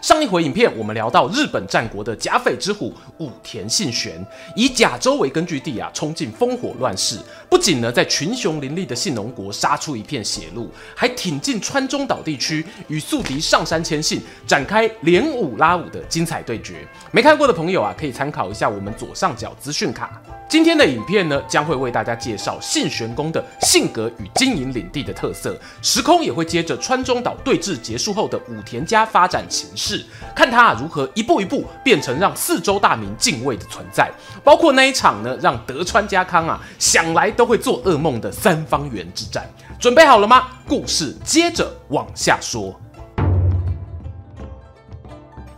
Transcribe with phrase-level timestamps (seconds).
[0.00, 7.18] 上一回影片，我们聊到日本战国的甲斐之虎武田信玄，以甲州为根据地啊，冲进烽火乱世，
[7.50, 16.86] 不仅呢在群雄林立的信浓国杀出一片血路，还挺进川中岛地区，与宿敌上杉谦信展开连五拉五的精彩对决。
[17.10, 20.22] 没看过的朋友啊，可以参考一下我们左上角资讯卡。
[20.48, 30.02] 今天的影片呢，将会为大家介绍信玄公的性格与经营领地的特色，时空也会接着川中岛对峙结束后的武田家发展情势。
[30.34, 34.10] 看他如何一步一步变成让四周大名敬畏的存在，
[34.42, 39.46] 包括那一场呢，让德川家康啊想来都会做噩梦的三方原之战，
[39.78, 40.48] 准备好了吗？
[40.66, 42.74] 故事接着往下说。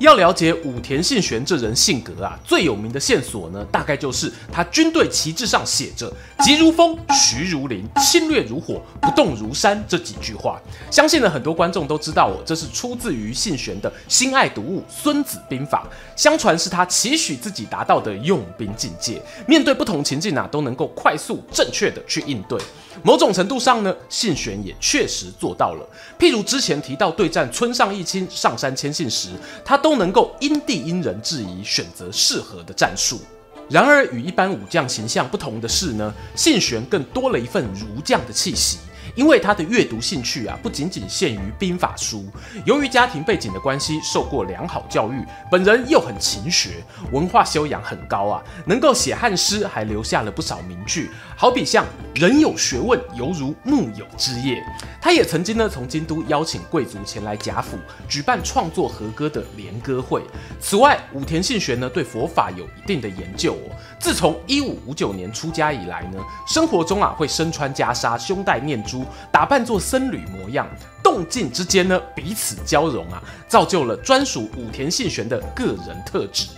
[0.00, 10.58] 要了解武田信玄这人性格啊，最有名的线索呢，大概就是他军队旗帜上写着“急如风，徐如林，侵略如火，不动如山”这几句话。
[10.90, 15.86] 相信呢，很多观众都知道哦，这是出自于信玄的心爱读物《孙子兵法》，
[16.20, 22.58] 相传是他期许自己达到的用兵境界，面对不同情境啊，都能够快速正确的去应对。
[23.02, 25.86] 某种程度上呢，信玄也确实做到了。
[26.18, 29.28] 譬如之前提到对战村上义亲、上杉谦信时，
[29.64, 33.20] 他都都能够因地因人制宜，选择适合的战术。
[33.68, 38.78] 然而，与一般武将形象不同的是呢，信玄更多了一份儒将的气息。
[39.14, 42.24] 因为他的阅读兴趣啊，不仅仅限于兵法书。
[42.64, 51.10] 由于家庭背景的关系，受过良好教育，本人又很勤学，文化修养很高啊，能够写汉诗，还留下了不少名句。
[51.36, 54.62] 好比像“人有学问，犹如木有枝叶”。
[55.00, 60.22] 他也曾经呢，从京都邀请贵族前来贾府，举办创作和歌的联歌会。
[60.60, 63.74] 此外，武田信玄呢，对佛法有一定的研究哦。
[63.98, 68.99] 自从一五五九年出家以来呢，生活中啊，会身穿袈裟，胸戴念珠。
[69.32, 70.68] 打扮做僧侣模样，
[71.02, 76.48] 动静之间呢，彼此交融啊，造就了专属武田信玄的个人特质。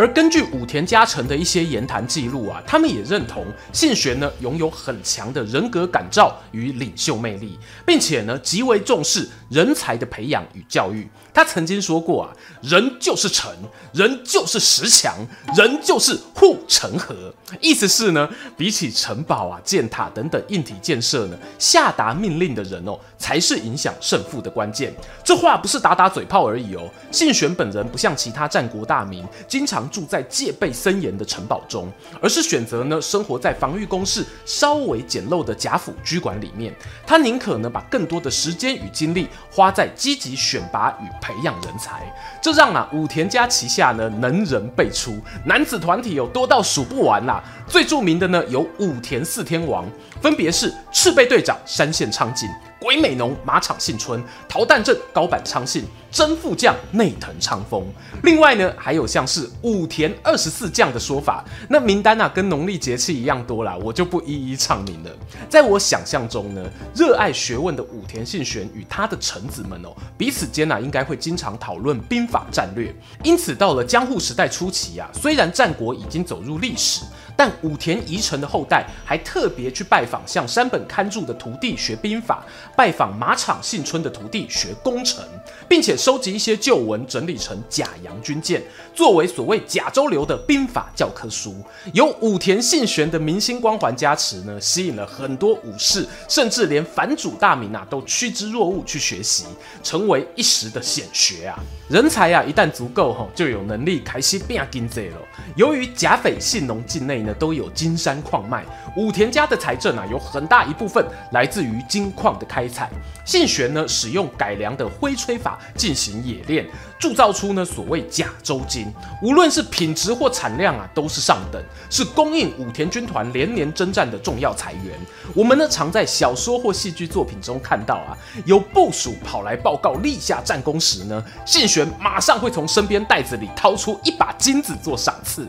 [0.00, 11.06] 而根据武田家臣的一些言谈记录啊，他们也认同信玄呢拥有很强的人格感召与领袖魅力，并且呢极为重视人才的培养与教育。
[11.34, 13.54] 他曾经说过啊，人就是城，
[13.92, 15.14] 人就是石墙，
[15.54, 17.32] 人就是护城河。
[17.60, 24.92] 意思是呢，比起城堡啊、箭塔等等硬体建设呢，下达命令的人哦，才是影响胜负的关键。
[25.22, 26.88] 这话不是打打嘴炮而已哦。
[27.12, 31.90] 信玄本人不像其他战国大名，经常住在戒备森严的城堡中，
[32.22, 36.74] 而是选择呢生活在防御工事稍微简陋的贾府居馆里面。
[37.06, 47.42] 他宁可呢把更多的时间与精力花在积极选拔与培养人才，这让啊武田家旗下呢能人辈出，男子团体有多到数不完啦。
[47.66, 49.84] 最著名的呢有武田四天王，
[50.20, 52.48] 分别是赤备队长山县昌景。
[52.80, 57.86] 鬼美浓马场幸村、桃弹镇高坂昌信、真副将内藤昌丰。
[58.22, 65.10] 另外呢，还有像是武田二十四将的说法，那名单啊跟农历节气一样多啦，我就不一一唱名了。
[65.50, 66.64] 在我想象中呢，
[66.94, 72.94] 热爱学问的武田信玄与他的臣子们哦，彼此间啊应该会经常讨论兵法战略。
[73.22, 77.02] 因此，到了江户时代初期啊，虽然战国已经走入历史。
[77.36, 82.44] 但武田遗臣的后代还特别去拜访向山本勘助的徒弟学兵法，
[82.76, 85.24] 拜访马场幸村的徒弟学工程，
[85.68, 88.60] 并且收集一些旧文整理成《甲阳军鉴》，
[88.94, 91.54] 作为所谓甲州流的兵法教科书。
[91.94, 99.46] 有武田信玄的明星光环加持呢，吸引了很多武士，甚至连藩主大名啊都趋之若鹜去学习，
[99.82, 101.58] 成为一时的显学啊。
[101.88, 105.16] 人才啊一旦足够吼，就有能力开始变经济了。
[105.56, 107.34] 由于甲斐信浓境内呢。
[107.40, 108.66] 都有金山矿脉，
[108.96, 112.90] 武田家的财政，有很大一部分来自于金矿的开采。
[113.24, 116.66] 信玄呢，使用改良的灰吹法进行冶炼，
[116.98, 118.92] 铸造出呢所谓甲州金，
[119.22, 124.98] 无论是品质或产量啊，都是上等，是供应武田军团连年征战的重要财源。
[125.34, 135.48] 我们呢，常在小说或戏剧作品中看到啊，有部属跑来报告立下战功时呢，信玄马上会从身边袋子里掏出一把金子做赏赐。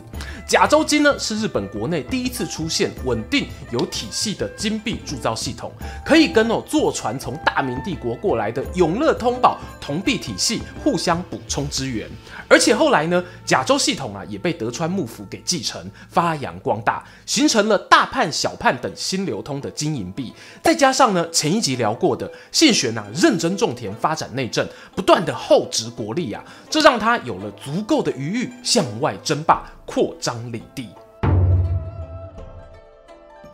[0.52, 5.72] 甲州金呢是日本国内第一次出现稳定有体系的金币铸造系统，
[6.04, 12.06] 可以跟哦坐船从大明帝国过来的永乐通宝铜币体系互相补充支援。
[12.48, 20.34] 而且后来呢，甲州系统啊也被德川幕府给继承，发扬光大，形成了大判、小判等新流通的金银币。
[20.62, 30.88] 再加上呢，前一集聊过的信玄啊，认真种田，发展内政，不断的厚植国力啊，这让他有了足够的余裕向外争霸，扩张领地。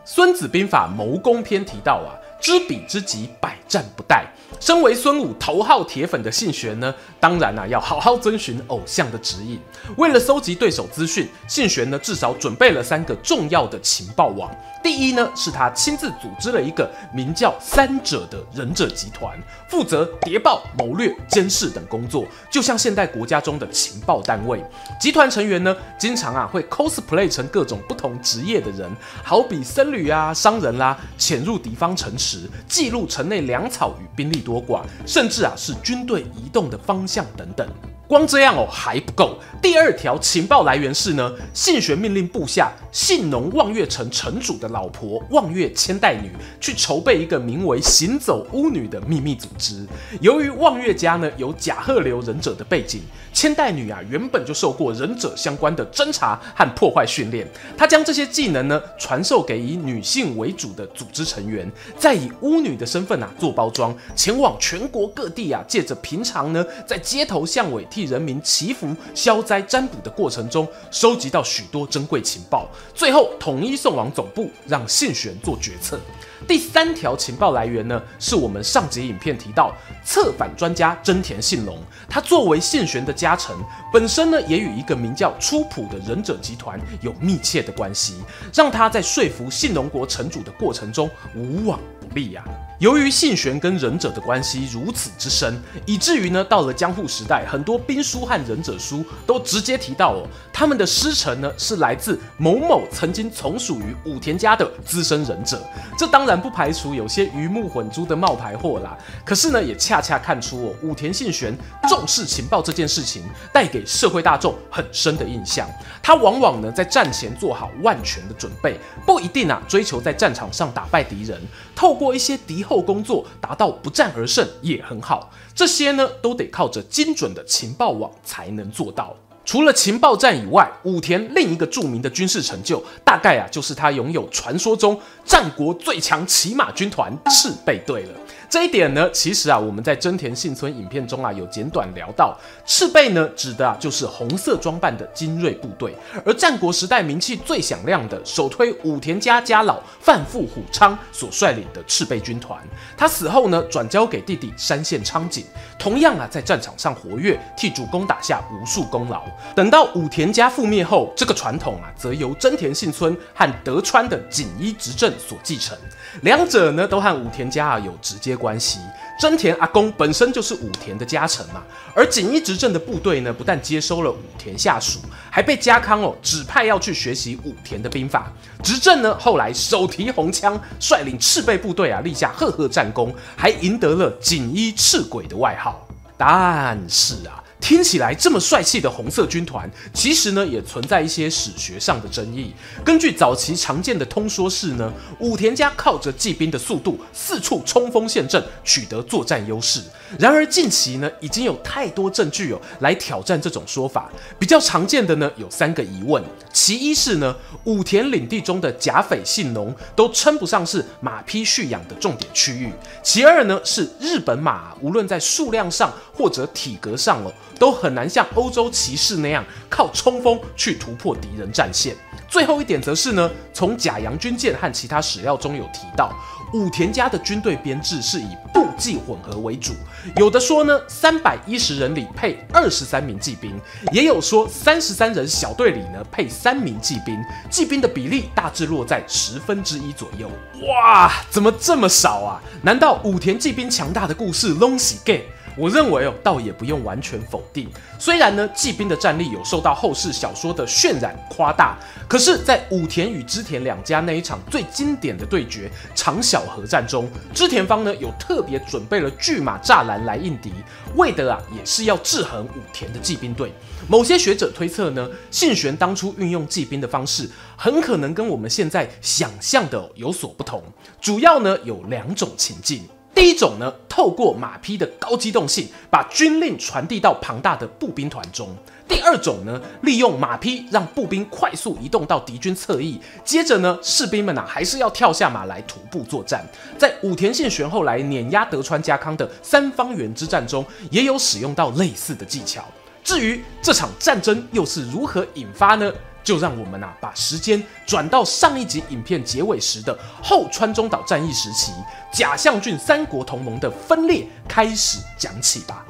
[0.05, 4.23] 孙子兵法谋攻篇提到啊，知彼知己，百战不殆。
[4.59, 9.59] 身为孙武头号铁粉的信玄呢，当然啊要好好遵循偶像的指引。
[9.97, 14.51] 为了搜集对手资讯，信玄呢至少准备了三个重要的情报网。
[14.81, 19.37] 第一呢，是他亲自组织了一个名叫“三者”的忍者集团，
[19.69, 24.63] 负责谍报、谋略、监视等工作，就像现代国家中的情报单位。
[24.99, 28.89] 集团成员呢，经常啊会 cosplay 成各种不同职业的人，
[29.23, 37.67] 好比僧侣啊、商人啦、潜入敌方城池，记录城内粮草与兵力多寡，甚至啊是军队移动的方向等等。
[38.09, 39.37] 光这样哦还不够。
[39.61, 49.85] 第二条情报来源是呢，信玄命令部下信浓望月城城主的老婆望月千代女去筹备一个名为“行走巫女”的秘密组织。
[50.21, 53.01] 由于望月家呢有甲贺流忍者的背景，
[53.31, 57.47] 千代女啊原本就受过忍者相关的侦查和破坏训练，
[57.77, 72.65] 她将这些技能呢传授给以女性为主的组织成员，再以巫女的身份啊做包装，前往全国各地啊，借着平常呢在街头巷尾替人民祈福消灾占卜的过程中，收集到许多珍贵情报，
[72.95, 75.99] 最后统一送往总部，让信玄做决策。
[76.47, 81.77] 第三条情报来源呢，是我们上集影片提到策反专家真田信隆，
[82.09, 83.55] 他作为信玄的家臣，
[83.91, 88.15] 本身呢也与一个名叫出浦的忍者集团有密切的关系，
[88.53, 92.43] 让他在说服信隆国城主的过程中无往不利、啊。
[92.79, 105.61] 由于信玄跟忍者的关系如此之深，以至于呢，到了江户时代，很多兵书和忍者书都直接提到哦，他们的师承呢是来自某某曾经从属于武田家的资深忍者。
[105.97, 108.97] 这当然不排除有些鱼目混珠的冒牌货啦。
[109.25, 111.53] 可是呢，也恰恰看出哦，武田信玄
[111.89, 115.67] 重视情报这件事情带给社会大众很深的印象。
[116.01, 121.37] 他往往呢在战前做好万全的准备，不一定啊追求在战场上打败敌人，
[121.75, 122.59] 透过一些敌。
[122.69, 129.15] 后工作达到不战而胜也很好，这些呢都得靠着精准的情报网才能做到。
[129.49, 138.11] 除了情报战以外，武田另一个著名的军事成就，大概啊就是他拥有传说中战国最强骑马军团赤备队了。
[138.47, 152.59] 这一点呢，其实啊，我们在真田幸村影片中啊有简短聊到，赤备呢指的啊就是红色装扮的精锐部队，而战国时代名气最响亮的，首推武田家家老范富虎昌所率领的赤备军团，
[152.95, 155.43] 他死后呢转交给弟弟山县昌景，
[155.79, 159.25] 同样啊在战场上活跃，替主公打下无数功劳。
[159.55, 165.77] 等到武田家覆灭后，这个传统啊则由真田幸村和德川的锦衣执政所继承，
[166.21, 168.79] 两者呢都和武田家啊有直接关系，
[169.19, 171.63] 真田阿公本身就是武田的家臣嘛，
[171.93, 174.99] 而锦衣执政的部队呢，不但接收了武田下属，
[175.29, 178.31] 还被家康哦指派要去学习武田的兵法。
[178.63, 185.85] 执政呢，后来手提红枪，率领赤备部队啊，立下赫赫战功，还赢得了锦衣赤鬼的外号。
[186.17, 187.43] 但是啊。
[187.61, 192.53] 听起来这么帅气的红色军团，其实呢也存在一些史学上的争议。
[192.83, 199.81] 根据早期常见的通说是呢，武田家靠着骑兵的速度四处冲锋陷阵，取得作战优势。
[200.17, 204.09] 然而近期呢已经有太多证据哦来挑战这种说法。
[204.39, 212.69] 比较常见的呢有三个疑问：其一是呢武田领地中的甲斐信浓都称不上是马匹蓄养的重点区域；
[213.03, 217.31] 其二呢是日本马无论在数量上或者体格上哦。
[217.59, 221.93] 都很难像欧洲骑士那样靠冲锋去突破敌人战线。
[222.29, 226.09] 最后一点则是呢，从假洋军舰和其他史料中有提到，
[226.53, 229.73] 武田家的军队编制是以步骑混合为主，
[230.15, 233.59] 有的说呢，三百一十人里配二十三名骑兵，
[233.91, 240.29] 也有说三十三人小队里呢配三名骑兵，骑兵的比例大致落在十分之一左右。
[240.67, 242.41] 哇，怎么这么少啊？
[242.63, 245.13] 难道武田骑兵强大的故事拢是假？
[245.59, 247.69] 我认为哦，倒也不用完全否定。
[247.99, 260.53] 虽然呢，骑兵的战力有受到后世小说的渲染夸大，可是，在武田与织田两家那一场最经典的对决长小河战中，织田方呢有特别准备了巨马栅栏来应敌，
[260.95, 263.51] 为的啊也是要制衡武田的骑兵队。
[263.89, 270.63] 某些学者推测呢，信玄当初运用骑兵的方式，很可能跟我们现在想象的有所不同，
[271.01, 272.87] 主要呢有两种情境。
[273.19, 278.47] 第一种呢，透过马匹的高机动性，把军令传递到庞大的步兵团中；
[278.87, 286.47] 第二种呢，利用马匹让步兵快速移动到敌军侧翼，接着呢，士兵们啊还是要跳下马来徒步作战。
[286.77, 292.63] 在武田信玄后来碾压德川家康的三方原之战中，也有使用到类似的技巧。
[293.03, 295.91] 至于这场战争又是如何引发呢？
[296.23, 301.71] 就让我们啊，把时间转到上一集影片结尾时的后川中岛战役时期，
[302.11, 305.85] 甲相郡三国同盟的分裂开始讲起吧。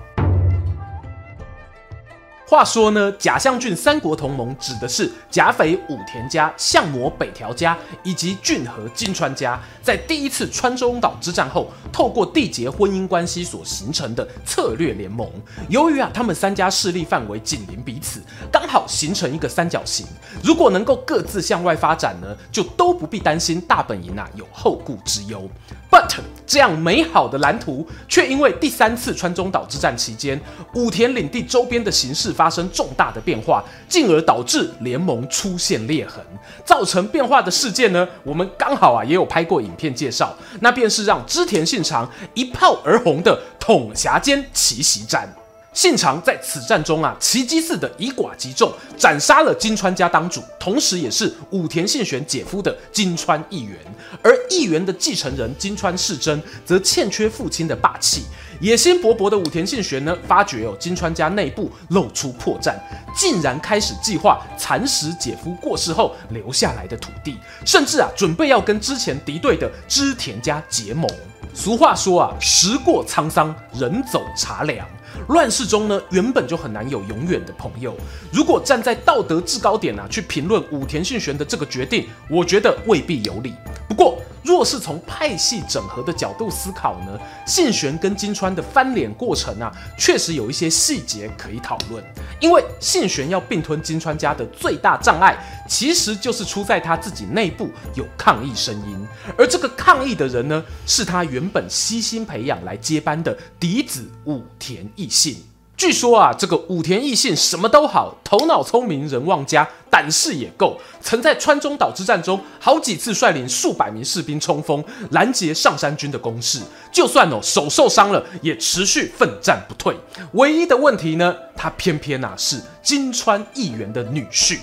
[2.49, 15.29] 话说呢，甲相郡三国同盟指的是甲斐武田家、相模北条家以及骏河金川家，在第一次川中岛之战后，透过缔结婚姻关系所形成的策略联盟。
[15.67, 18.19] 由于啊，他们三家势力范围紧邻彼此，
[18.51, 20.07] 刚好形成一个三角形。
[20.41, 25.47] 如果能够各自向外发展呢，就都不必担心大本营啊有后顾之忧。
[25.91, 26.15] But
[26.47, 30.41] 这样美好的蓝图，却因为第三次川中岛之战期间，
[30.73, 36.23] 武田领地周边的形势发生重大的变化，进而导致联盟出现裂痕。
[36.63, 45.27] 造成变化的事件呢，我们刚好啊也有拍过影片介绍，那便是让织田信长一炮而红的桶狭间奇袭战。
[45.71, 53.77] 信长在此战中啊，奇迹似的以寡击众，斩杀了金川家当主，同时也是武田信玄姐夫的金川义元。
[54.23, 58.23] 而义元的继承人金川世真，则欠缺父亲的霸气。
[58.59, 62.75] 野心勃勃的武田信玄呢，发觉哦，金川家内部露出破绽，
[63.15, 71.09] 竟然开始计划蚕食姐夫过世后留下来的土地，甚至啊，准备要跟之前敌对的织田家结盟。
[71.53, 74.85] 俗话说啊，时过沧桑，人走茶凉。
[75.27, 77.95] 乱世中呢，原本就很难有永远的朋友。
[78.31, 83.53] 如果站在道德制高点啊，去评论武田信玄的这个决定，我觉得未必有理。
[83.87, 92.03] 不过，若是从派系整合的角度思考呢，信玄跟金川的翻脸过程啊，确实有一些细节可以讨论。
[92.39, 95.37] 因为信玄要并吞金川家的最大障碍，
[95.67, 99.05] 其实就是出在他自己内部有抗议声音，
[99.37, 105.43] 而这个抗议的人呢，是他原本悉心培养来接班的嫡子武田义信。
[105.77, 116.59] 据说啊，这个武田义信什么都好，头脑聪明，人望佳，胆识也够，曾在川中岛之战中好几次率领数百名士兵冲锋，拦截上杉军的攻势。
[116.91, 119.95] 就算哦手受伤了，也持续奋战不退。
[120.33, 124.59] 唯一的问题呢，他偏偏啊是金川义元的女婿。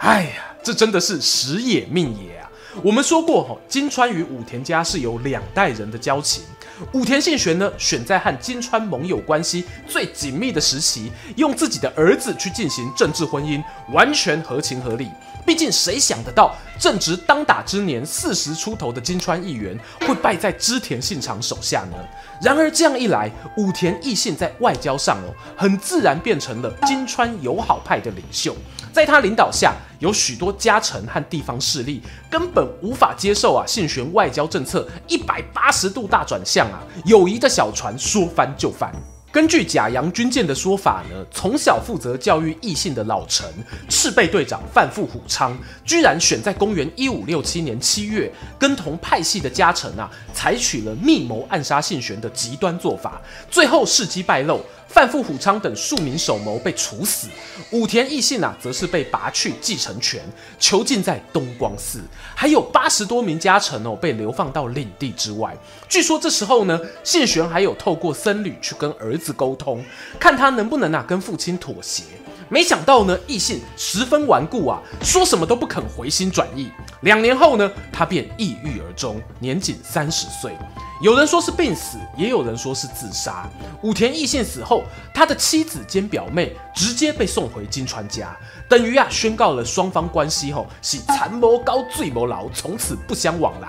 [0.00, 2.49] 哎呀，这真的是时也命也啊！
[2.82, 6.44] 我们说过，今川与武田家是有两代人的交情。
[6.92, 13.62] 武田信玄呢，选在和金川盟友关系最紧密的时期，用自己的儿子去进行政治婚姻，
[13.92, 15.08] 完全合情合理。
[15.44, 21.96] 毕竟谁想得到，正值当打之年，四十出头的金川议员会败在织田信长手下呢？
[22.40, 28.56] 然而这样一来，武田义信在外交上哦，很自然变成了金川友好派的领袖。
[28.92, 38.92] 在他领导下，有许多家臣和地方势力根本无法接受啊，信玄外交政策一百八十度大转向啊，友谊的小船说翻就翻。
[39.32, 43.46] 根据甲阳军舰的说法呢，从小负责教育异性的老臣
[43.88, 48.28] 赤备队长饭富虎昌，居然选在公元一五六七年七月，
[48.58, 54.60] 跟同派系的家臣啊，采取了密谋暗杀信玄的极端做法，最后事机败露。
[54.90, 57.28] 范富虎昌等数名首谋被处死，
[57.70, 60.20] 武田义信啊，则是被拔去继承权，
[60.58, 62.00] 囚禁在东光寺，
[62.34, 65.56] 还有八十多名家臣哦，被流放到领地之外。
[65.88, 69.82] 据说这时候呢，信玄还有透过僧侣去跟儿子沟通，
[70.18, 72.02] 看他能不能啊跟父亲妥协。
[72.50, 76.68] 没想到呢，义信十分顽固啊，说什么都不肯回心转意。
[77.02, 80.52] 两年后呢，他便抑郁而终，年仅三十岁。
[81.00, 83.48] 有人说是病死，也有人说是自杀。
[83.82, 84.82] 武田义信死后，
[85.14, 88.36] 他的妻子兼表妹直接被送回金川家，
[88.68, 93.68] 等于啊宣告了双方关系后是残谋高罪谋牢，从此不相往来。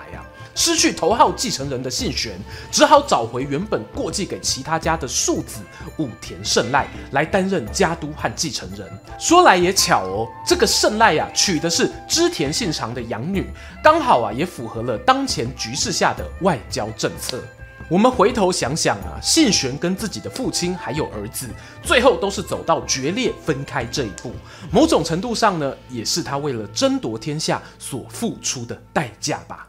[0.54, 2.38] 失去头号继承人的信玄，
[2.70, 5.60] 只好找回原本过继给其他家的庶子
[5.98, 8.86] 武田胜赖来担任家督和继承人。
[9.18, 13.46] 说来也巧哦，这个胜赖呀，娶的是织田信长的养女，
[13.82, 17.42] 刚好啊也符合了当前局势下的外交政策。
[17.88, 21.46] 我们回头想想啊，信玄跟自己的父亲还有儿子，
[21.82, 24.32] 最后都是走到决裂分开这一步。
[24.70, 29.66] 某种程度上呢，也是他为了争夺天下所付出的代价吧。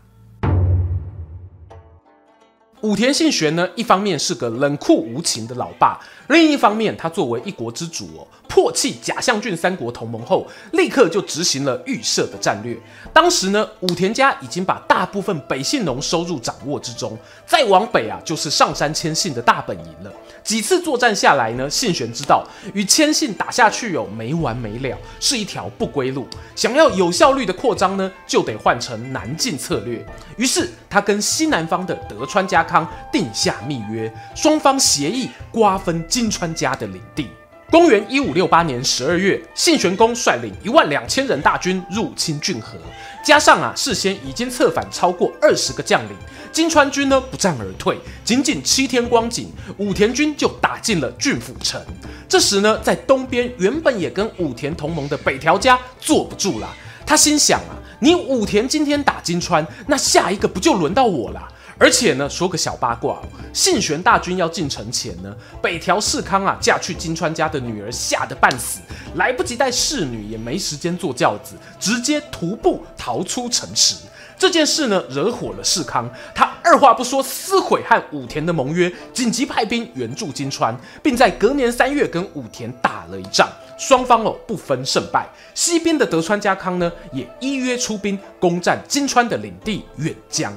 [2.83, 5.97] 武田信玄呢，一方面是个冷酷无情的老爸，
[6.33, 8.27] 另一方面，他作为一国之主哦。
[8.47, 12.77] 破弃贾相郡三国同盟后，立刻就执行了预设的战略。
[13.11, 20.11] 当时呢，武田家已经把大部分北信农收入掌握之中，再往北啊，就是上杉谦信的大本营了。
[20.43, 26.27] 几次作战下来呢，信玄知道与谦信打下去有没完没了，是一条不归路。
[26.55, 30.05] 想要有效率的扩张呢，就得换成南进策略。
[30.37, 37.27] 于是他跟西南方的德川家康定下密约，双方协议瓜分金金川家的领地。
[37.69, 42.77] 公元一五六八年十二月，信玄公率领一万两千人大军入侵骏河，
[43.25, 46.15] 加上啊事先已经策反超过二十个将领，
[46.49, 51.81] 金川军呢不战而退，仅仅七天光景，武田军就打进了骏府城。
[52.29, 56.73] 这时呢，在东边原本也跟武田同盟的北条家坐不住了，
[57.05, 61.49] 他心想啊，你武田今天打金川，那下一个不就轮到我了？
[61.79, 68.79] 而且呢，说个小八卦哦，信玄大军要进城前呢，北条氏康啊嫁去金川家的女儿吓得半死，
[69.15, 73.95] 来不及带侍女，也没时间坐轿子，直接徒步逃出城池。
[74.37, 85.27] 这件事呢，惹火了氏康，他二话不说撕毁和武田的盟约，紧急派兵援助金川，并在隔年三月跟武田打了一仗，双方哦不分胜败。
[85.53, 90.51] 西边的德川家康呢，也依约出兵攻占金川的领地远江。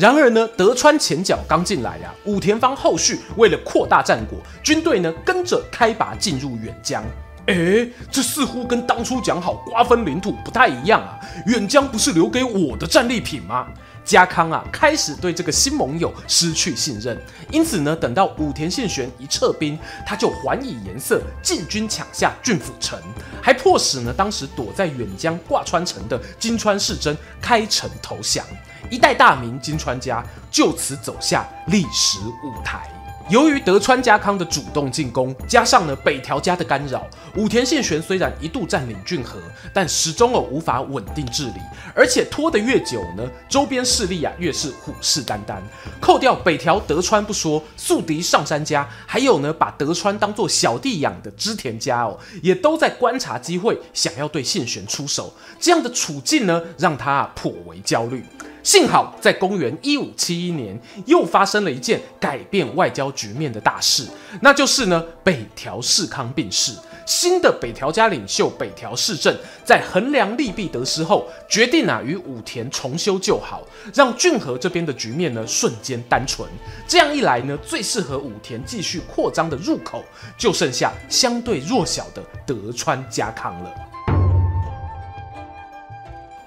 [0.00, 7.04] 然而呢，德川前脚刚进来呀，武田方后续为了扩大战果，军队呢跟着开拔进入远江。
[7.44, 11.20] 哎，这似乎跟当初讲好瓜分领土不太一样啊！
[11.48, 13.66] 远江不是留给我的战利品吗？
[14.04, 17.20] 家康啊，开始对这个新盟友失去信任。
[17.50, 22.98] 因此呢，等到武田信玄一撤兵，他就还以颜色，进军抢下郡府城，
[23.42, 28.44] 还迫使呢当时躲在远江挂川城的金川氏真开城投降。
[28.90, 32.99] 一代大名金川家就此走下历史舞台。
[33.30, 37.06] 由于德川家康的主动进攻，加上呢北条家的干扰，
[37.36, 39.38] 武田信玄虽然一度占领骏河，
[39.72, 41.60] 但始终哦无法稳定治理，
[41.94, 45.60] 而且拖得越久呢，周边势力啊越是虎视眈眈。
[46.00, 55.32] 扣掉北条德川不说，宿敌上杉家，还有呢把德川当做小弟养的织田家哦，也都在观察机会，想要对信玄出手。
[55.60, 58.24] 这样的处境呢，让他啊颇为焦虑。
[58.62, 64.06] 幸好，在公元一五七一年，又发生了一件改变外交局面的大事，
[64.42, 66.72] 那就是呢，北条氏康病逝。
[67.06, 76.48] 新的北条家领袖北条氏政在衡量利弊得失后，决定啊与武田重修旧好，让骏河这边的局面呢瞬间单纯。
[76.86, 80.04] 这样一来呢，最适合武田继续扩张的入口，
[80.38, 83.89] 就剩下相对弱小的德川家康了。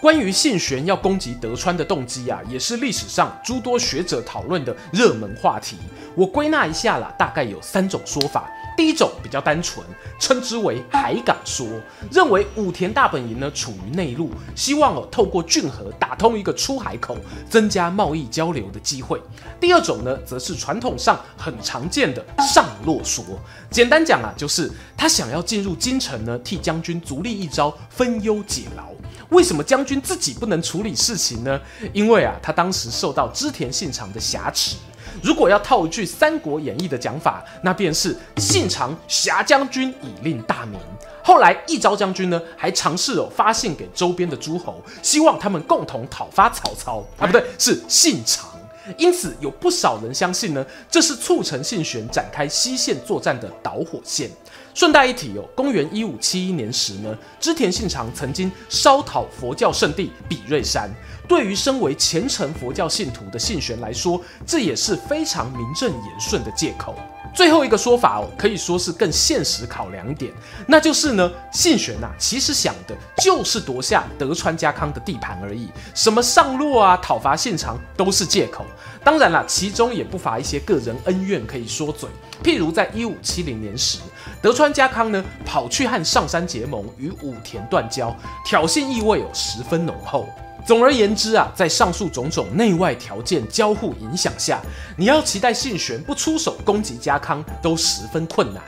[0.04, 5.78] 关于信玄要攻击德川的动机啊，也是历史上诸多学者讨论的热门话题。
[6.14, 8.52] 我归纳一下啦，大概有三种说法。
[8.76, 9.86] 第一种比较单纯，
[10.20, 11.66] 称之为海港说，
[12.12, 17.16] 认为武田大本营呢处于内陆，希望哦透过骏河打通一个出海口，
[17.50, 19.22] 增加贸易交流的机会。
[19.58, 23.24] 第二种呢，则是传统上很常见的上洛说，
[23.72, 28.92] 简单讲啊，就是他想要进入京城呢，替将军足利一招分忧解劳。
[29.34, 31.60] 为什么将军自己不能处理事情呢？
[31.92, 34.76] 因为啊，他当时受到织田信长的挟持。
[35.22, 40.80] 如果要套一句《三国演义》的讲法，那便是信长挟将军以令大名。
[41.24, 47.04] 后来一朝将军呢，还尝试哦发信给周边的诸侯，希望他们共同讨伐曹操。
[47.18, 48.50] 啊，不对，是信长。
[48.98, 54.30] 因此，有不少人相信呢，这是促成信玄展开西线作战的导火线。
[54.74, 60.90] 顺带一提哦，公元一五七一年时呢，织田信长曾经烧讨佛教圣地比瑞山。
[61.28, 66.96] 对于身为虔诚佛教信徒的信玄来说，这也是非常名正言顺的借口。
[67.34, 70.32] 最后一个说法哦，可以说是更现实考量点，
[70.68, 78.66] 那就是呢，信玄呐、啊，其实想的就是夺下德川家康的地盘而已，什么上洛啊、讨伐信长都是借口。
[79.04, 82.08] 当然啦，其中也不乏一些个人恩怨可以说嘴，
[82.44, 83.98] 譬如在一五七零年时，
[84.44, 90.28] 德川家康呢跑去和上杉结盟，与武田断交，挑衅意味有十分浓厚。
[90.66, 94.60] 总而言之啊，在上述种种内外条件交互影响下，
[94.98, 98.62] 你要期待信玄不出手攻击家康都十分困难。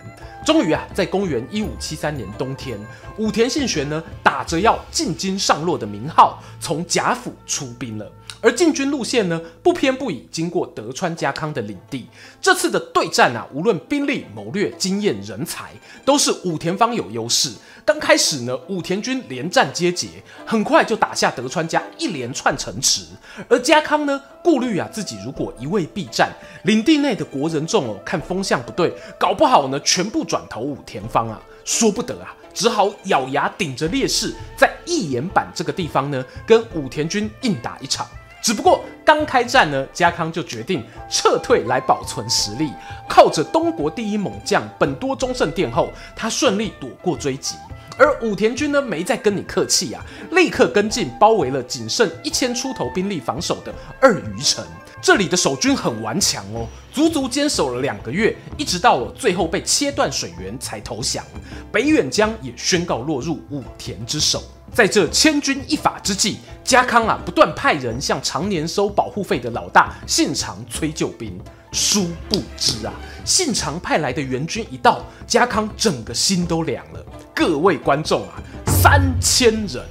[0.45, 2.79] 终于啊，在公元一五七三年冬天，
[3.17, 8.09] 武田信玄呢打着要进京上洛的名号，从贾府出兵了。
[8.45, 12.05] 而进军路线呢，不偏不倚，经过德川家康的领地。
[12.39, 15.71] 这次的对战啊，无论兵力、谋略、经验、人才，
[16.05, 17.51] 都是武田方有优势。
[17.83, 20.09] 刚开始呢，武田军连战皆捷，
[20.45, 23.01] 很快就打下德川家一连串城池。
[23.49, 26.31] 而家康呢，顾虑啊自己如果一味避战，
[26.65, 38.07] 领地内的国人众哦，看风向不对，搞不好呢，全部转投武田方啊，说不得啊，只好咬牙顶着劣势，在义岩坂这个地方呢，跟武田军硬打一场。
[38.45, 42.71] 只不过刚开战呢，家康就决定撤退来保存实力，
[43.09, 47.55] 靠着东国第一猛将本多忠胜殿后，他顺利躲过追击。
[47.97, 54.63] 而武田军呢，没再跟你客气啊，立刻跟进，包围了仅剩一千出头兵力防守的二余城。
[55.01, 61.23] 这里的守军很顽强哦，足足坚守了两个月，一直到了最后被切断水源才投降。
[61.71, 64.41] 北远江也宣告落入武田之手。
[64.73, 71.39] 在这千钧一发之际，家康啊不断派人向常年收保护费的老大信长催救兵。
[71.71, 72.93] 殊不知啊，
[73.25, 77.05] 信长派来的援军一到，家康整个心都凉了。
[77.33, 79.83] 各位观众啊，三千人。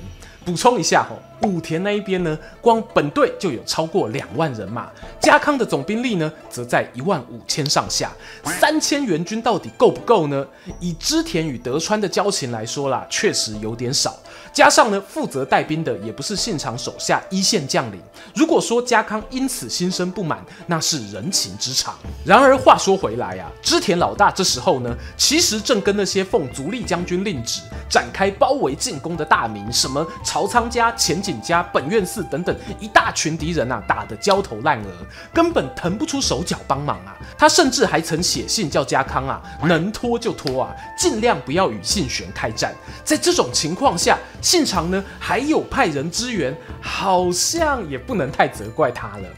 [0.45, 8.13] 补充一下吼，武田那一边呢，光本队就有超过两万人马，家康的总兵力呢，则在一万五千上下。
[8.45, 10.47] 三千援军到底够不够呢？
[10.81, 14.17] 以织田与德川的交情来说啦，确实有点少。
[14.55, 18.01] 加上呢，负责带兵的也不是信长手下一线将领。
[18.37, 21.93] 如果说家康因此心生不满，那是人情之常。
[22.25, 34.89] 然而话说回来啊，织田老大这时候呢，其实正跟那些奉足利将军令旨展开包围进攻的大名，什么朝仓家、浅井家、本愿寺等等一大群敌人啊，打得焦头烂额，
[35.33, 37.19] 根本腾不出手脚帮忙啊。
[37.37, 42.73] 他甚至还曾写信叫家康啊，能拖就拖啊，尽量不要与信玄开战。
[43.05, 49.29] 在这种情况下，信长呢，还有派人支援，好像也不能太责怪他了。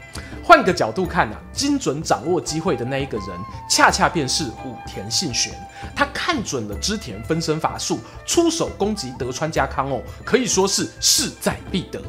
[0.43, 3.27] 换个角度看啊，精准掌握机会的那一个人，
[3.69, 5.53] 恰恰便是武田信玄。
[5.95, 12.01] 他看准了织田分身法术，出手攻击德川家康哦，可以说是势在必得。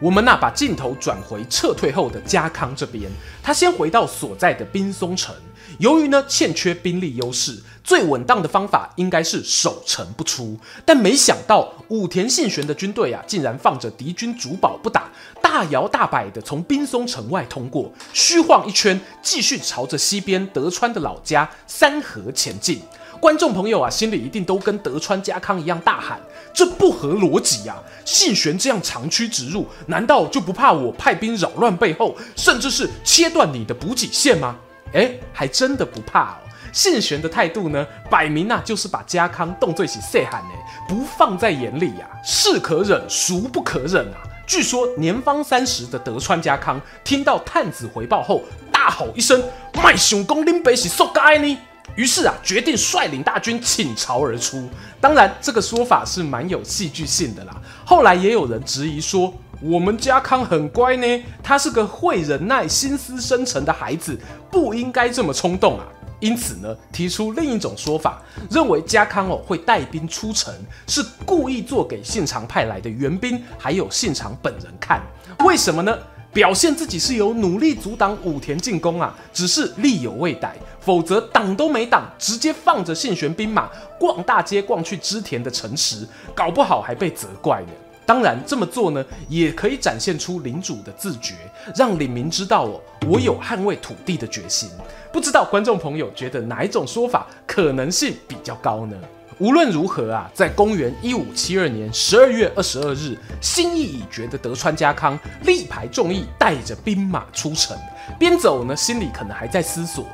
[0.00, 3.10] 我们呐，把镜头转回撤退后的家康这边，
[3.42, 5.34] 他先回到所在的滨松城。
[5.78, 10.56] 由于呢欠缺兵力优势，最稳当的方法应该是守城不出。
[10.84, 15.10] 但没想到武田信玄的军队啊，竟然放着敌军主堡不打，
[15.42, 22.80] 大摇大摆的从滨松城外通过，虚晃一圈，继续朝着西边德川的老家三河前进。
[23.20, 26.20] 观众朋友啊，心里一定都跟德川家康一样大喊：
[26.52, 27.76] 这不合逻辑呀！
[28.04, 34.56] 信玄这样长驱直入，难道就不怕我派兵扰乱背后，甚至是切断你的补给线吗？
[34.92, 36.38] 哎，还真的不怕哦！
[36.72, 40.48] 信玄的态度呢，摆明啊就是把家康当作是小孩呢，
[40.88, 44.18] 不放在眼里呀、是可忍，孰不可忍啊！
[44.46, 49.42] 据说年方三十的德川家康听到探子回报后，大吼一声
[49.82, 51.58] ：“卖熊公拎北是受该呢！”
[51.98, 54.68] 于是啊，决定率领大军倾巢而出。
[55.00, 57.60] 当然，这个说法是蛮有戏剧性的啦。
[57.84, 64.16] 后来也有人质疑说，我们家康很乖呢，他是个会忍耐、心思深沉的孩子，
[64.48, 65.84] 不应该这么冲动啊。
[66.20, 70.54] 因此呢，提出另一种说法，认为家康哦会带兵出城，
[70.86, 75.02] 是故意做给信长派来的援兵，还有信长本人看。
[75.40, 75.98] 为什么呢？
[76.32, 87.68] 表现自己是有努力阻挡武田进攻啊，只是力有未逮，否则挡都没挡，直接放着信玄兵马逛大街逛去织田的城池，搞不好还被责怪呢。
[88.06, 91.34] 当然，这么做呢，也可以展现出领主的自觉，
[91.74, 94.70] 让领民知道哦，我有捍卫土地的决心。
[95.12, 98.96] 不知道观众朋友觉得哪一种说法可能性比较高呢？
[99.38, 107.76] 无论如何啊，在公元一五七二年十二月二十二日，心意已决的德川家康力排众议，带着兵马出城，
[108.18, 110.04] 边走呢，心里可能还在思索：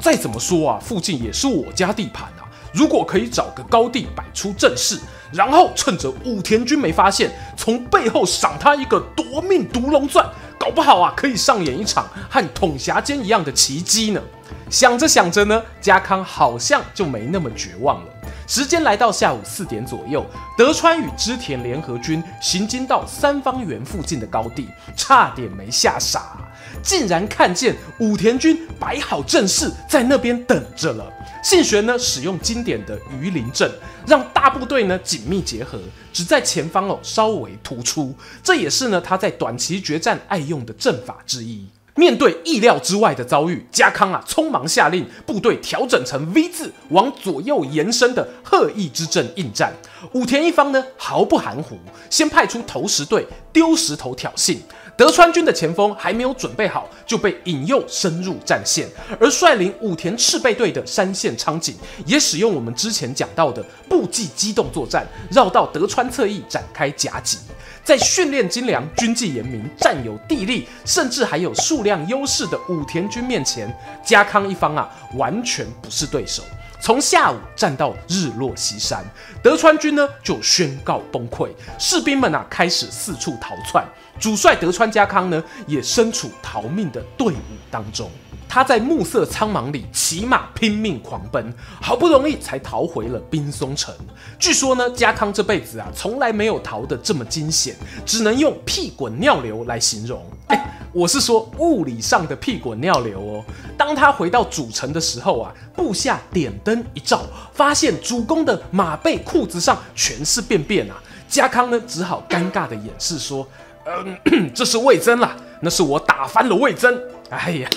[0.00, 2.46] 再怎么说啊，附近也是我家地盘啊。
[2.72, 4.96] 如果可以找个高地摆出阵势，
[5.32, 10.24] 然后趁着武田军没发现，从背后赏他一个夺命毒龙钻，
[10.58, 14.20] 搞不好啊，可以上演一场和桶狭间一样的奇迹呢。
[14.68, 18.12] 想着想着呢，家康好像就没那么绝望了。
[18.46, 20.24] 时间来到下午四点左右，
[20.56, 26.36] 德川与织田联合军行经到三方原附近的高地，差点没吓傻，
[26.82, 31.04] 竟然看见武田军摆好阵势在那边等着了。
[31.42, 33.70] 信玄呢，使用经典的鱼鳞阵，
[34.06, 35.78] 让大部队呢紧密结合，
[36.12, 38.14] 只在前方哦稍微突出。
[38.42, 41.66] 这也是呢他在短期决战爱用的阵法之一。
[41.94, 49.72] 面对意料之外的遭遇，家康啊，匆忙下令部队调整成 V 字往左右延伸的鹤翼之阵应战。
[50.12, 51.76] 武田一方呢，毫不含糊，
[52.08, 54.58] 先派出投石队丢石头挑衅。
[54.98, 58.88] 德川军的前锋还没有准备好，就被引诱深入战线。
[59.20, 67.38] 而率领武田赤备队的山县昌景，也使用我们之前讲到的步骑机动作战，绕道德川侧翼展开夹击。
[67.84, 73.72] 在训练精良、军纪严明、占有地利，甚至还有数量优势的武田军面前，
[74.04, 76.42] 家康一方啊，完全不是对手。
[76.80, 79.04] 从下午战到日落西山，
[79.42, 83.84] 德川军呢就宣告崩溃，士兵们啊开始四处逃窜。
[84.18, 88.10] 主帅德川家康呢也身处逃命的队伍当中，
[88.48, 93.94] 他在暮色苍茫里骑马拼命狂奔，好不容易才逃回了冰松城。
[94.38, 100.24] 据说呢，家康这辈子啊从来没有逃得这么惊险，只能用屁滚尿流来形容。
[100.48, 103.44] 哎，我是说物理上的屁滚尿流哦。
[103.76, 110.96] 当他回到主城的时候啊，部下点灯一照，发现主公的马背、裤子上全是便便啊。
[111.28, 113.46] 家康呢只好尴尬的掩饰说
[113.84, 116.98] ：“嗯， 这是魏征啦，那是我打翻了味噌。”
[117.30, 117.68] 哎呀，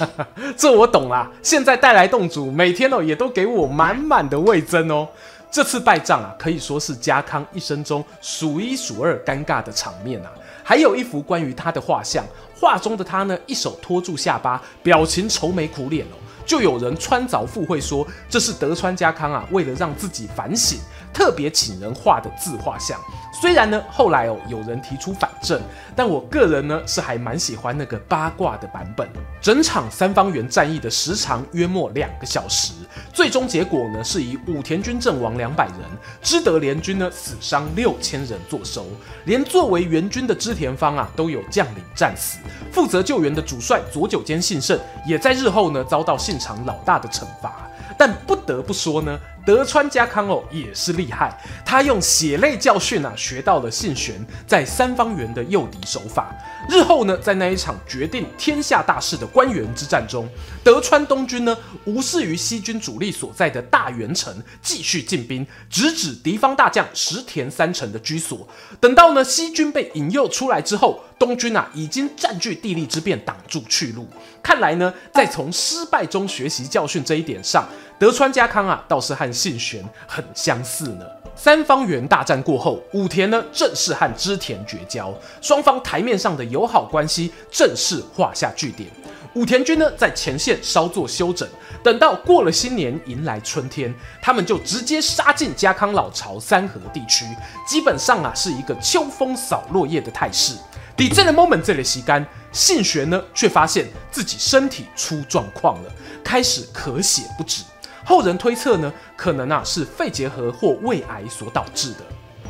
[0.56, 1.30] 这我懂啦。
[1.42, 5.08] 现在带来洞主每天哦也都给我满满的味增哦。
[5.52, 10.32] 这次败仗啊，可以说是家康一生中数一数二尴尬的场面啊。
[10.64, 12.24] 还有一幅关于他的画像，
[12.58, 16.16] 画中的他呢，一手托住下巴，表情愁眉苦脸哦。
[16.52, 20.78] 就有人穿凿附会说，这是德川家康啊，为了让自己反省，
[21.14, 23.00] 特别请人画的自画像。
[23.32, 25.62] 虽然呢，后来哦有人提出反证，
[25.96, 29.08] 但我个人呢是还蛮喜欢那个八卦的版本。
[29.42, 32.74] 整场三方原战役的时长约莫两个小时，
[33.14, 35.78] 最终结果呢是以武田军阵亡两百人，
[36.22, 38.86] 知德联军呢死伤六千人作收。
[39.24, 42.40] 连作为援军的织田方啊都有将领战死，
[42.74, 47.70] 负责救援的主帅佐久间信胜也在日后呢遭到信场老大的惩罚。
[47.98, 49.20] 但不得不说呢。
[49.46, 56.36] 德川家康哦也是厉害，他用血泪教训啊，学到了信玄在三方原的诱敌手法。
[56.70, 60.30] 日后呢，在那一场决定天下大势的关原之战中，
[60.64, 68.48] 德川东军呢无视于西军主力所在的大原城，继续进兵，直指敌方大将石田三成的居所。
[68.80, 74.08] 等到呢西军被引诱出来之后，东军啊已经占据地利之便，挡住去路。
[74.44, 77.68] 看来呢，在从失败中学习教训这一点上，
[78.02, 81.06] 德川家康啊倒是和信玄很相似呢。
[81.36, 88.90] 三方原大战过后，武田呢正式和织田绝交，双方台面上的友好关系正式画下句点。
[89.36, 91.48] 武田军呢在前线稍作休整，
[91.84, 97.24] 等到过了新年，迎来春天，他们就直接杀进家康老巢三河地区，
[97.68, 100.56] 基本上啊是一个秋风扫落叶的态势。
[100.98, 105.92] 抵这个 moment 这里吸干，信玄呢却发现自己身体出状况了，
[106.24, 107.62] 开始咳血不止。
[108.04, 112.00] 后人推测呢，可能啊是肺结核或胃癌所导致的。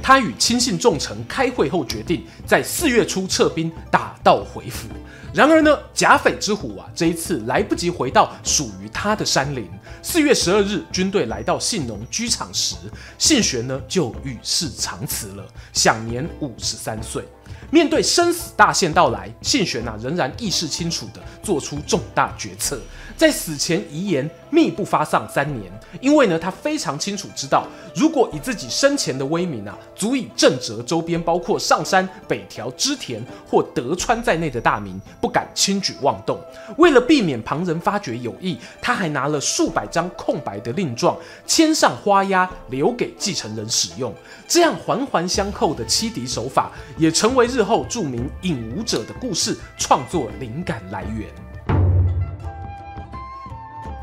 [0.03, 4.87] 他与亲信重臣开会后决定，在四月初撤兵，打道回府。
[5.31, 9.69] 然而呢，甲斐之虎啊，这一次来不及回到属于他的山林。
[10.01, 12.75] 四月十二日，军队来到信浓居场时，
[13.19, 17.23] 信玄呢就与世长辞了，享年五十三岁。
[17.69, 22.81] 面对生死大限到来，信玄啊仍然意识清楚地做出重大决策。
[23.15, 36.37] 在死前遗言密不发丧三年，因为呢，他非常清楚知道，如果以自己生前的威名啊，足以震慑周边包括上山、北条、织田或德川在内的大名，不敢轻举妄动。
[36.77, 44.13] 为了避免旁人发觉有异，他还拿了数百张空白的令状，签上花押，留给继承人使用。
[44.47, 51.50] 这样环环相扣的欺敌手法，也成为日后著名隐武者的故事创作灵感来源。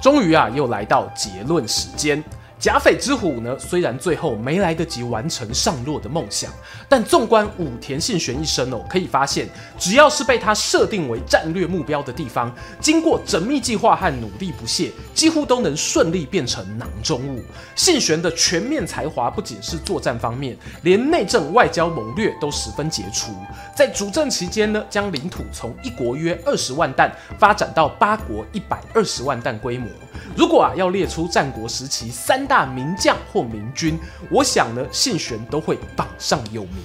[0.00, 2.22] 终于啊，又来到结论时间。
[2.58, 6.50] 甲斐之虎呢，虽然最后没来得及完成上洛的梦想，
[6.88, 17.40] 但纵观武田信玄一生哦，可以发现，只要是被他设定为战略目标的地方，经过缜密计划和努力不懈，几乎都能顺利变成囊中物。
[17.76, 23.30] 信玄的全面才华不仅是作战方面，连内政外交谋略都十分杰出。
[23.76, 29.88] 在主政期间呢，将领土从一国约二十万担发展到八国一百二十万担规模。
[30.36, 33.98] 如果啊要列出战国时期三大名将或明君，
[34.30, 36.76] 我想呢信玄都会榜上有名。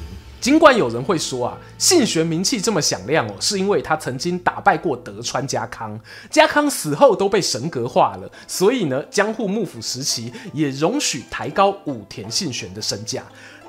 [0.42, 5.98] 尽管有人会说啊，信玄名气这么响亮哦，是因为他曾经打败过德川家康，
[6.30, 13.24] 家康死后都被神格化了，所以呢，江户幕府时期也容许抬高武田信玄的身价。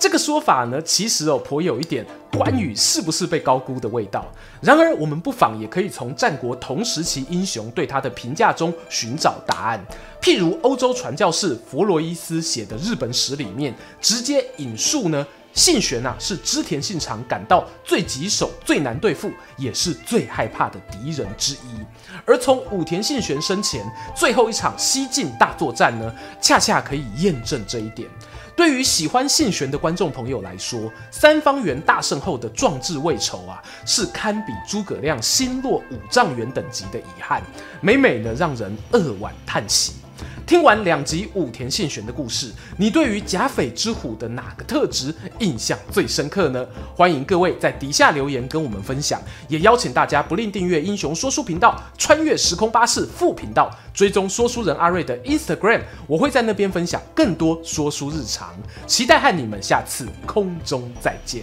[0.05, 4.31] 这个说法呢，其实哦，颇有一点关羽是不是被高估的味道。
[4.61, 9.83] 然而，我们不妨也可以从战国同时期英雄对他的评价中寻找答案。
[10.21, 21.81] 譬如欧洲传教士弗洛伊斯写的日本史里面，直接引述呢，信玄啊是织田信长感到最棘手、最难对付，也是最害怕的敌人之一。
[22.27, 23.83] 而从武田信玄生前
[24.15, 28.07] 最后一场西境大作战呢，恰恰可以验证这一点。
[28.57, 37.43] 对于喜欢信玄的观众朋友来说，三方元大圣后的壮志未酬啊，是堪比诸葛亮心落五丈原等级的遗憾，
[37.81, 39.95] 每每呢让人扼腕叹息。
[40.47, 46.67] 听完两集武田信玄的故事，你对于甲斐之虎的哪个特质印象最深刻呢？
[46.95, 58.55] 欢迎各位在底下留言跟我们分享，也邀请大家不吝订阅英雄说书频道、穿越时空巴士副频道，追踪说书人阿瑞的 Instagram，我会在那边分享更多说书日常，
[58.87, 61.43] 期待和你们下次空中再见。